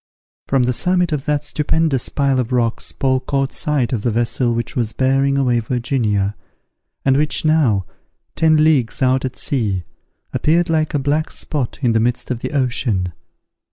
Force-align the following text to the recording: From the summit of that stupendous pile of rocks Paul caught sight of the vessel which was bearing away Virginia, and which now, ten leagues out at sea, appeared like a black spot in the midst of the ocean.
From 0.47 0.63
the 0.63 0.73
summit 0.73 1.11
of 1.11 1.25
that 1.25 1.43
stupendous 1.43 2.09
pile 2.09 2.39
of 2.39 2.51
rocks 2.51 2.91
Paul 2.91 3.19
caught 3.19 3.53
sight 3.53 3.93
of 3.93 4.01
the 4.01 4.09
vessel 4.09 4.51
which 4.55 4.75
was 4.75 4.93
bearing 4.93 5.37
away 5.37 5.59
Virginia, 5.59 6.35
and 7.05 7.15
which 7.15 7.45
now, 7.45 7.85
ten 8.35 8.63
leagues 8.63 9.03
out 9.03 9.25
at 9.25 9.35
sea, 9.37 9.83
appeared 10.33 10.71
like 10.71 10.95
a 10.95 10.97
black 10.97 11.29
spot 11.29 11.77
in 11.83 11.93
the 11.93 11.99
midst 11.99 12.31
of 12.31 12.39
the 12.39 12.49
ocean. 12.51 13.13